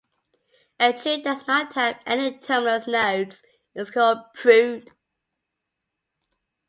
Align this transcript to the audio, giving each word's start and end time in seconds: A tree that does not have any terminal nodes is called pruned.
A 0.79 0.93
tree 0.93 1.17
that 1.21 1.23
does 1.23 1.47
not 1.47 1.75
have 1.75 2.01
any 2.07 2.35
terminal 2.39 2.81
nodes 2.91 3.43
is 3.75 3.91
called 3.91 4.33
pruned. 4.33 4.89